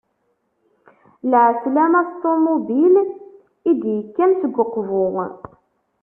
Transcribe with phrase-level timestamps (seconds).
[1.31, 2.95] Lɛeslama s ṭunubil,
[3.69, 5.01] i d-yekkan seg Uqbu.